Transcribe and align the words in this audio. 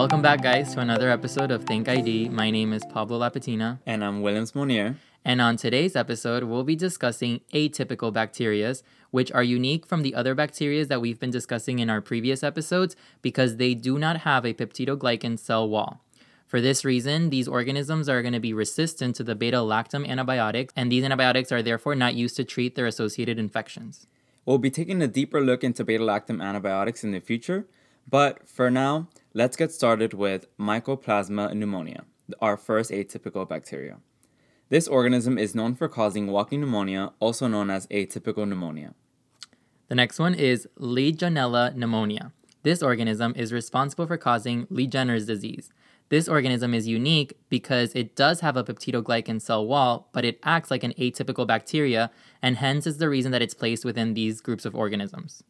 Welcome 0.00 0.22
back, 0.22 0.40
guys, 0.40 0.72
to 0.72 0.80
another 0.80 1.10
episode 1.10 1.50
of 1.50 1.64
Think 1.64 1.86
ID. 1.86 2.30
My 2.30 2.50
name 2.50 2.72
is 2.72 2.82
Pablo 2.86 3.20
Lapatina. 3.20 3.80
And 3.84 4.02
I'm 4.02 4.22
Williams 4.22 4.54
Monier. 4.54 4.96
And 5.26 5.42
on 5.42 5.58
today's 5.58 5.94
episode, 5.94 6.44
we'll 6.44 6.64
be 6.64 6.74
discussing 6.74 7.42
atypical 7.52 8.10
bacterias, 8.10 8.82
which 9.10 9.30
are 9.32 9.42
unique 9.42 9.84
from 9.84 10.00
the 10.00 10.14
other 10.14 10.34
bacteria 10.34 10.86
that 10.86 11.02
we've 11.02 11.20
been 11.20 11.30
discussing 11.30 11.80
in 11.80 11.90
our 11.90 12.00
previous 12.00 12.42
episodes 12.42 12.96
because 13.20 13.58
they 13.58 13.74
do 13.74 13.98
not 13.98 14.20
have 14.20 14.46
a 14.46 14.54
peptidoglycan 14.54 15.38
cell 15.38 15.68
wall. 15.68 16.02
For 16.46 16.62
this 16.62 16.82
reason, 16.82 17.28
these 17.28 17.46
organisms 17.46 18.08
are 18.08 18.22
going 18.22 18.32
to 18.32 18.40
be 18.40 18.54
resistant 18.54 19.16
to 19.16 19.22
the 19.22 19.34
beta 19.34 19.58
lactam 19.58 20.08
antibiotics, 20.08 20.72
and 20.74 20.90
these 20.90 21.04
antibiotics 21.04 21.52
are 21.52 21.60
therefore 21.60 21.94
not 21.94 22.14
used 22.14 22.36
to 22.36 22.44
treat 22.44 22.74
their 22.74 22.86
associated 22.86 23.38
infections. 23.38 24.06
We'll 24.46 24.56
be 24.56 24.70
taking 24.70 25.02
a 25.02 25.08
deeper 25.08 25.42
look 25.42 25.62
into 25.62 25.84
beta 25.84 26.02
lactam 26.02 26.42
antibiotics 26.42 27.04
in 27.04 27.10
the 27.10 27.20
future, 27.20 27.66
but 28.10 28.48
for 28.48 28.70
now, 28.70 29.08
let's 29.34 29.56
get 29.56 29.72
started 29.72 30.12
with 30.12 30.46
Mycoplasma 30.58 31.54
pneumonia, 31.54 32.04
our 32.40 32.56
first 32.56 32.90
atypical 32.90 33.48
bacteria. 33.48 33.98
This 34.68 34.88
organism 34.88 35.38
is 35.38 35.54
known 35.54 35.74
for 35.74 35.88
causing 35.88 36.26
walking 36.26 36.60
pneumonia, 36.60 37.12
also 37.20 37.46
known 37.46 37.70
as 37.70 37.86
atypical 37.88 38.48
pneumonia. 38.48 38.94
The 39.88 39.94
next 39.94 40.18
one 40.18 40.34
is 40.34 40.68
Legionella 40.78 41.74
pneumonia. 41.74 42.32
This 42.62 42.82
organism 42.82 43.32
is 43.36 43.52
responsible 43.52 44.06
for 44.06 44.16
causing 44.16 44.66
Legionnaire's 44.70 45.26
disease. 45.26 45.70
This 46.08 46.28
organism 46.28 46.74
is 46.74 46.88
unique 46.88 47.34
because 47.48 47.92
it 47.94 48.16
does 48.16 48.40
have 48.40 48.56
a 48.56 48.64
peptidoglycan 48.64 49.40
cell 49.40 49.66
wall, 49.66 50.08
but 50.12 50.24
it 50.24 50.40
acts 50.42 50.70
like 50.70 50.84
an 50.84 50.92
atypical 50.98 51.46
bacteria, 51.46 52.10
and 52.42 52.56
hence 52.56 52.86
is 52.86 52.98
the 52.98 53.08
reason 53.08 53.32
that 53.32 53.42
it's 53.42 53.54
placed 53.54 53.84
within 53.84 54.14
these 54.14 54.40
groups 54.40 54.64
of 54.64 54.74
organisms. 54.74 55.42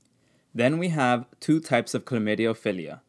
Then 0.54 0.78
we 0.78 0.88
have 0.88 1.26
two 1.40 1.60
types 1.60 1.94
of 1.94 2.04
chlamydophila 2.04 3.00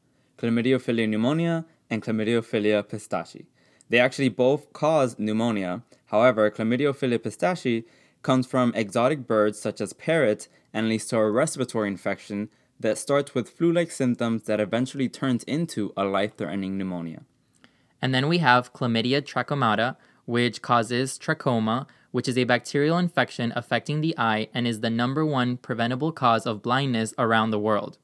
chlamydophila 0.41 1.07
pneumonia 1.07 1.65
and 1.89 2.01
chlamydophila 2.01 2.83
psittaci. 2.83 3.45
They 3.89 3.99
actually 3.99 4.29
both 4.29 4.73
cause 4.73 5.19
pneumonia. 5.19 5.83
However, 6.07 6.49
chlamydophila 6.49 7.19
psittaci 7.19 7.83
comes 8.23 8.47
from 8.47 8.73
exotic 8.75 9.27
birds 9.27 9.59
such 9.59 9.81
as 9.81 9.93
parrots 9.93 10.47
and 10.73 10.89
leads 10.89 11.05
to 11.07 11.17
a 11.17 11.29
respiratory 11.29 11.87
infection 11.87 12.49
that 12.79 12.97
starts 12.97 13.35
with 13.35 13.49
flu 13.49 13.71
like 13.71 13.91
symptoms 13.91 14.43
that 14.43 14.59
eventually 14.59 15.07
turns 15.07 15.43
into 15.43 15.93
a 15.95 16.05
life 16.05 16.37
threatening 16.37 16.77
pneumonia. 16.77 17.21
And 18.01 18.15
then 18.15 18.27
we 18.27 18.39
have 18.39 18.73
Chlamydia 18.73 19.21
trachomatis, 19.21 19.95
which 20.25 20.61
causes 20.61 21.19
trachoma, 21.19 21.85
which 22.11 22.27
is 22.27 22.37
a 22.37 22.43
bacterial 22.43 22.97
infection 22.97 23.51
affecting 23.55 24.01
the 24.01 24.17
eye 24.17 24.47
and 24.53 24.67
is 24.67 24.81
the 24.81 24.89
number 24.89 25.25
one 25.25 25.57
preventable 25.57 26.11
cause 26.11 26.45
of 26.45 26.61
blindness 26.61 27.13
around 27.17 27.51
the 27.51 27.59
world. 27.59 27.97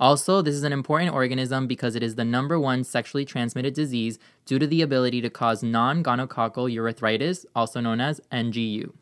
Also, 0.00 0.40
this 0.40 0.54
is 0.54 0.62
an 0.62 0.72
important 0.72 1.12
organism 1.12 1.66
because 1.66 1.94
it 1.94 2.02
is 2.02 2.14
the 2.14 2.24
number 2.24 2.58
one 2.58 2.82
sexually 2.82 3.26
transmitted 3.26 3.74
disease 3.74 4.18
due 4.46 4.58
to 4.58 4.66
the 4.66 4.80
ability 4.80 5.20
to 5.20 5.28
cause 5.28 5.62
non 5.62 6.02
gonococcal 6.02 6.74
urethritis, 6.74 7.44
also 7.54 7.80
known 7.80 8.00
as 8.00 8.18
NGU. 8.32 8.92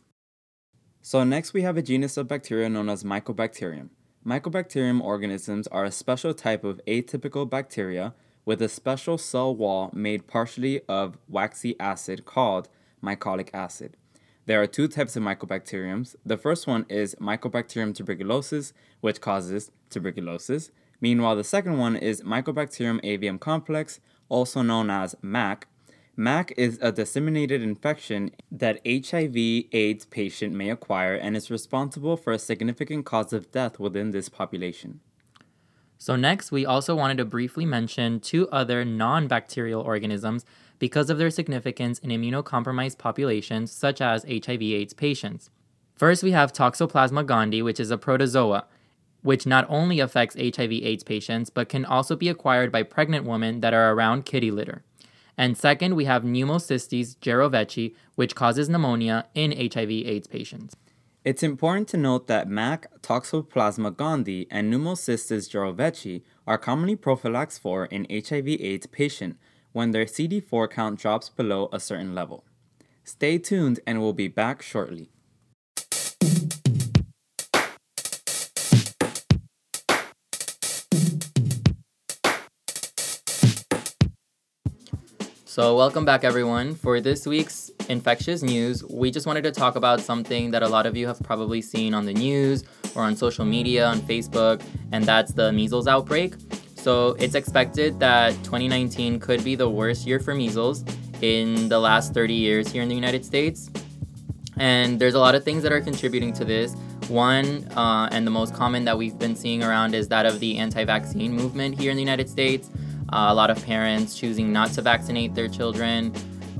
So, 1.00 1.22
next 1.22 1.52
we 1.52 1.62
have 1.62 1.76
a 1.76 1.82
genus 1.82 2.16
of 2.16 2.26
bacteria 2.26 2.68
known 2.68 2.88
as 2.88 3.04
Mycobacterium. 3.04 3.90
Mycobacterium 4.26 5.00
organisms 5.00 5.68
are 5.68 5.84
a 5.84 5.92
special 5.92 6.34
type 6.34 6.64
of 6.64 6.80
atypical 6.86 7.48
bacteria 7.48 8.12
with 8.44 8.60
a 8.60 8.68
special 8.68 9.18
cell 9.18 9.54
wall 9.54 9.90
made 9.94 10.26
partially 10.26 10.80
of 10.88 11.16
waxy 11.28 11.78
acid 11.78 12.24
called 12.24 12.68
mycolic 13.02 13.50
acid. 13.54 13.96
There 14.48 14.62
are 14.62 14.66
two 14.66 14.88
types 14.88 15.14
of 15.14 15.22
mycobacteriums. 15.22 16.16
The 16.24 16.38
first 16.38 16.66
one 16.66 16.86
is 16.88 17.14
Mycobacterium 17.16 17.94
tuberculosis, 17.94 18.72
which 19.02 19.20
causes 19.20 19.70
tuberculosis. 19.90 20.70
Meanwhile, 21.02 21.36
the 21.36 21.44
second 21.44 21.76
one 21.76 21.96
is 21.96 22.22
Mycobacterium 22.22 22.98
avium 23.04 23.38
complex, 23.38 24.00
also 24.30 24.62
known 24.62 24.88
as 24.88 25.14
MAC. 25.20 25.68
MAC 26.16 26.54
is 26.56 26.78
a 26.80 26.90
disseminated 26.90 27.60
infection 27.60 28.30
that 28.50 28.80
HIV/AIDS 28.86 30.06
patient 30.06 30.54
may 30.54 30.70
acquire 30.70 31.14
and 31.14 31.36
is 31.36 31.50
responsible 31.50 32.16
for 32.16 32.32
a 32.32 32.38
significant 32.38 33.04
cause 33.04 33.34
of 33.34 33.52
death 33.52 33.78
within 33.78 34.12
this 34.12 34.30
population. 34.30 35.00
So, 35.98 36.14
next, 36.14 36.52
we 36.52 36.64
also 36.64 36.94
wanted 36.94 37.18
to 37.18 37.24
briefly 37.24 37.66
mention 37.66 38.20
two 38.20 38.48
other 38.50 38.84
non 38.84 39.26
bacterial 39.26 39.82
organisms 39.82 40.44
because 40.78 41.10
of 41.10 41.18
their 41.18 41.30
significance 41.30 41.98
in 41.98 42.10
immunocompromised 42.10 42.98
populations, 42.98 43.72
such 43.72 44.00
as 44.00 44.24
HIV/AIDS 44.24 44.94
patients. 44.94 45.50
First, 45.96 46.22
we 46.22 46.30
have 46.30 46.52
Toxoplasma 46.52 47.26
gondii, 47.26 47.64
which 47.64 47.80
is 47.80 47.90
a 47.90 47.98
protozoa, 47.98 48.66
which 49.22 49.44
not 49.44 49.66
only 49.68 49.98
affects 49.98 50.36
HIV/AIDS 50.36 51.02
patients, 51.02 51.50
but 51.50 51.68
can 51.68 51.84
also 51.84 52.14
be 52.14 52.28
acquired 52.28 52.70
by 52.70 52.84
pregnant 52.84 53.24
women 53.26 53.60
that 53.60 53.74
are 53.74 53.92
around 53.92 54.24
kitty 54.24 54.52
litter. 54.52 54.84
And 55.36 55.58
second, 55.58 55.96
we 55.96 56.04
have 56.04 56.22
Pneumocystis 56.22 57.16
jirovecii, 57.18 57.94
which 58.14 58.36
causes 58.36 58.68
pneumonia 58.68 59.26
in 59.34 59.50
HIV/AIDS 59.50 60.28
patients. 60.28 60.76
It's 61.24 61.42
important 61.42 61.88
to 61.88 61.96
note 61.96 62.28
that 62.28 62.48
MAC, 62.48 62.86
Toxoplasma 63.02 63.90
gondii, 63.96 64.46
and 64.50 64.72
Pneumocystis 64.72 65.50
jirovecii 65.50 66.22
are 66.46 66.58
commonly 66.58 66.94
prophylaxed 66.94 67.60
for 67.60 67.86
in 67.86 68.06
HIV/AIDS 68.08 68.86
patients 68.86 69.38
when 69.72 69.90
their 69.90 70.06
CD4 70.06 70.70
count 70.70 71.00
drops 71.00 71.28
below 71.28 71.68
a 71.72 71.80
certain 71.80 72.14
level. 72.14 72.44
Stay 73.04 73.36
tuned 73.38 73.80
and 73.86 74.00
we'll 74.00 74.12
be 74.12 74.28
back 74.28 74.62
shortly. 74.62 75.10
So, 85.58 85.74
welcome 85.74 86.04
back, 86.04 86.22
everyone. 86.22 86.76
For 86.76 87.00
this 87.00 87.26
week's 87.26 87.72
infectious 87.88 88.44
news, 88.44 88.84
we 88.84 89.10
just 89.10 89.26
wanted 89.26 89.42
to 89.42 89.50
talk 89.50 89.74
about 89.74 90.00
something 90.00 90.52
that 90.52 90.62
a 90.62 90.68
lot 90.68 90.86
of 90.86 90.96
you 90.96 91.08
have 91.08 91.20
probably 91.24 91.62
seen 91.62 91.94
on 91.94 92.06
the 92.06 92.14
news 92.14 92.62
or 92.94 93.02
on 93.02 93.16
social 93.16 93.44
media, 93.44 93.84
on 93.84 93.98
Facebook, 94.02 94.62
and 94.92 95.02
that's 95.02 95.32
the 95.32 95.50
measles 95.52 95.88
outbreak. 95.88 96.34
So, 96.76 97.16
it's 97.18 97.34
expected 97.34 97.98
that 97.98 98.34
2019 98.44 99.18
could 99.18 99.42
be 99.42 99.56
the 99.56 99.68
worst 99.68 100.06
year 100.06 100.20
for 100.20 100.32
measles 100.32 100.84
in 101.22 101.68
the 101.68 101.80
last 101.80 102.14
30 102.14 102.34
years 102.34 102.70
here 102.70 102.82
in 102.82 102.88
the 102.88 102.94
United 102.94 103.24
States. 103.24 103.68
And 104.58 105.00
there's 105.00 105.14
a 105.14 105.20
lot 105.20 105.34
of 105.34 105.42
things 105.42 105.64
that 105.64 105.72
are 105.72 105.80
contributing 105.80 106.32
to 106.34 106.44
this. 106.44 106.76
One, 107.08 107.66
uh, 107.74 108.08
and 108.12 108.24
the 108.24 108.30
most 108.30 108.54
common 108.54 108.84
that 108.84 108.96
we've 108.96 109.18
been 109.18 109.34
seeing 109.34 109.64
around, 109.64 109.96
is 109.96 110.06
that 110.06 110.24
of 110.24 110.38
the 110.38 110.56
anti 110.56 110.84
vaccine 110.84 111.32
movement 111.32 111.80
here 111.80 111.90
in 111.90 111.96
the 111.96 112.02
United 112.02 112.28
States. 112.28 112.70
Uh, 113.10 113.26
a 113.28 113.34
lot 113.34 113.50
of 113.50 113.64
parents 113.64 114.18
choosing 114.18 114.52
not 114.52 114.70
to 114.72 114.82
vaccinate 114.82 115.34
their 115.34 115.48
children 115.48 116.12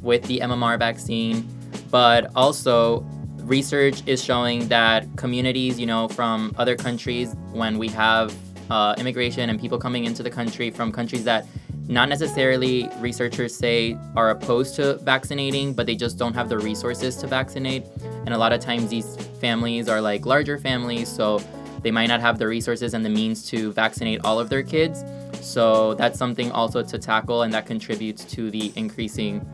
with 0.02 0.22
the 0.24 0.40
MMR 0.40 0.78
vaccine, 0.78 1.46
but 1.90 2.30
also 2.34 3.00
research 3.40 4.02
is 4.06 4.22
showing 4.22 4.68
that 4.68 5.06
communities, 5.16 5.78
you 5.80 5.86
know, 5.86 6.08
from 6.08 6.54
other 6.58 6.76
countries, 6.76 7.34
when 7.52 7.78
we 7.78 7.88
have 7.88 8.34
uh, 8.70 8.94
immigration 8.98 9.48
and 9.50 9.60
people 9.60 9.78
coming 9.78 10.04
into 10.04 10.22
the 10.22 10.30
country 10.30 10.70
from 10.70 10.92
countries 10.92 11.24
that 11.24 11.46
not 11.88 12.10
necessarily 12.10 12.88
researchers 13.00 13.54
say 13.54 13.96
are 14.14 14.30
opposed 14.30 14.76
to 14.76 14.96
vaccinating, 14.98 15.72
but 15.72 15.86
they 15.86 15.94
just 15.94 16.18
don't 16.18 16.34
have 16.34 16.50
the 16.50 16.58
resources 16.58 17.16
to 17.16 17.26
vaccinate. 17.26 17.84
And 18.26 18.34
a 18.34 18.38
lot 18.38 18.52
of 18.52 18.60
times 18.60 18.90
these 18.90 19.16
families 19.40 19.88
are 19.88 20.00
like 20.00 20.26
larger 20.26 20.58
families, 20.58 21.08
so 21.08 21.40
they 21.82 21.90
might 21.90 22.08
not 22.08 22.20
have 22.20 22.38
the 22.38 22.46
resources 22.46 22.92
and 22.92 23.04
the 23.04 23.08
means 23.08 23.46
to 23.50 23.72
vaccinate 23.72 24.20
all 24.22 24.38
of 24.38 24.50
their 24.50 24.62
kids. 24.62 25.02
So 25.40 25.94
that's 25.94 26.18
something 26.18 26.50
also 26.52 26.82
to 26.82 26.98
tackle, 26.98 27.42
and 27.42 27.52
that 27.54 27.66
contributes 27.66 28.24
to 28.24 28.50
the 28.50 28.72
increasing 28.76 29.46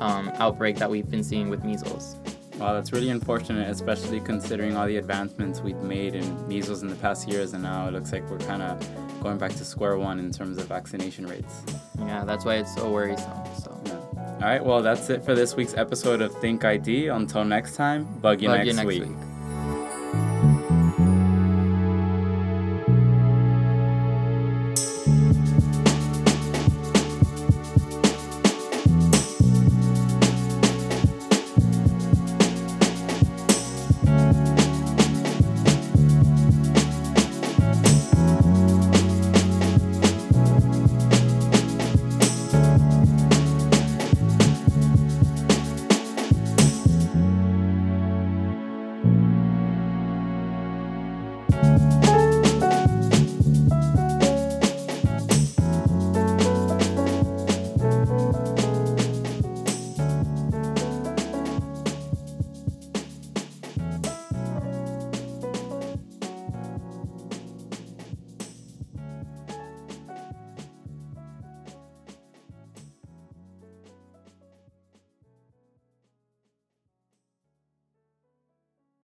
um, 0.00 0.30
outbreak 0.34 0.76
that 0.76 0.90
we've 0.90 1.08
been 1.10 1.24
seeing 1.24 1.48
with 1.48 1.64
measles. 1.64 2.16
Wow, 2.58 2.72
that's 2.72 2.90
really 2.92 3.10
unfortunate, 3.10 3.68
especially 3.68 4.18
considering 4.20 4.76
all 4.76 4.86
the 4.86 4.96
advancements 4.96 5.60
we've 5.60 5.76
made 5.76 6.14
in 6.14 6.48
measles 6.48 6.82
in 6.82 6.88
the 6.88 6.96
past 6.96 7.28
years, 7.28 7.52
and 7.52 7.62
now 7.62 7.86
it 7.86 7.92
looks 7.92 8.12
like 8.12 8.28
we're 8.30 8.38
kind 8.38 8.62
of 8.62 9.22
going 9.22 9.36
back 9.36 9.52
to 9.52 9.64
square 9.64 9.98
one 9.98 10.18
in 10.18 10.30
terms 10.32 10.56
of 10.56 10.66
vaccination 10.66 11.26
rates. 11.26 11.62
Yeah, 11.98 12.24
that's 12.24 12.44
why 12.44 12.54
it's 12.56 12.74
so 12.74 12.90
worrisome. 12.90 13.30
So. 13.62 13.78
Yeah. 13.84 13.92
All 14.16 14.40
right, 14.40 14.64
well, 14.64 14.82
that's 14.82 15.10
it 15.10 15.24
for 15.24 15.34
this 15.34 15.54
week's 15.54 15.74
episode 15.74 16.22
of 16.22 16.34
Think 16.40 16.64
ID. 16.64 17.08
Until 17.08 17.44
next 17.44 17.76
time, 17.76 18.04
bug 18.20 18.40
you, 18.40 18.48
Bug 18.48 18.58
next, 18.58 18.66
you 18.68 18.72
next 18.74 18.86
week. 18.86 19.04
week. 19.04 19.25